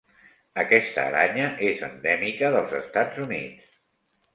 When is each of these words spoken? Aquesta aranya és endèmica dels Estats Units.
Aquesta 0.63 1.03
aranya 1.11 1.51
és 1.69 1.85
endèmica 1.91 2.53
dels 2.59 2.77
Estats 2.83 3.25
Units. 3.31 3.83